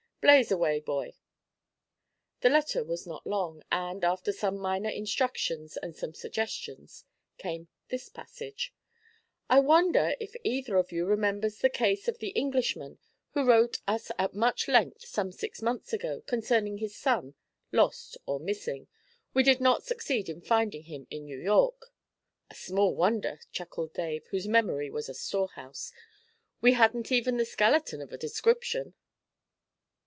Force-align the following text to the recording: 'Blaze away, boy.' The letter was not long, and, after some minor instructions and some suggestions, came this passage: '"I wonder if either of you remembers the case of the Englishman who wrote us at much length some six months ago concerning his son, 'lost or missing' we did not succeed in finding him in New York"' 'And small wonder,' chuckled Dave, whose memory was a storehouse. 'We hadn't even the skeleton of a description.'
'Blaze 0.23 0.51
away, 0.51 0.79
boy.' 0.79 1.15
The 2.41 2.49
letter 2.49 2.83
was 2.83 3.07
not 3.07 3.25
long, 3.25 3.63
and, 3.71 4.03
after 4.03 4.31
some 4.31 4.55
minor 4.59 4.87
instructions 4.91 5.77
and 5.77 5.95
some 5.95 6.13
suggestions, 6.13 7.05
came 7.39 7.69
this 7.89 8.07
passage: 8.07 8.71
'"I 9.49 9.61
wonder 9.61 10.15
if 10.19 10.35
either 10.43 10.77
of 10.77 10.91
you 10.91 11.05
remembers 11.07 11.57
the 11.57 11.71
case 11.71 12.07
of 12.07 12.19
the 12.19 12.29
Englishman 12.29 12.99
who 13.31 13.43
wrote 13.43 13.79
us 13.87 14.11
at 14.19 14.35
much 14.35 14.67
length 14.67 15.01
some 15.05 15.31
six 15.31 15.59
months 15.59 15.91
ago 15.91 16.21
concerning 16.21 16.77
his 16.77 16.95
son, 16.95 17.33
'lost 17.71 18.15
or 18.27 18.39
missing' 18.39 18.87
we 19.33 19.41
did 19.41 19.59
not 19.59 19.81
succeed 19.83 20.29
in 20.29 20.39
finding 20.39 20.83
him 20.83 21.07
in 21.09 21.25
New 21.25 21.39
York"' 21.39 21.91
'And 22.51 22.57
small 22.59 22.95
wonder,' 22.95 23.39
chuckled 23.51 23.91
Dave, 23.93 24.27
whose 24.27 24.47
memory 24.47 24.91
was 24.91 25.09
a 25.09 25.15
storehouse. 25.15 25.91
'We 26.61 26.73
hadn't 26.73 27.11
even 27.11 27.37
the 27.37 27.43
skeleton 27.45 28.01
of 28.03 28.13
a 28.13 28.19
description.' 28.19 28.93